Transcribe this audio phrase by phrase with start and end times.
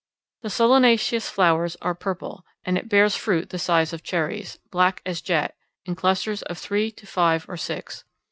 [0.41, 5.21] The solanaceous flowers are purple, and it bears fruit the size of cherries, black as
[5.21, 8.03] jet, in clusters of three to five or six.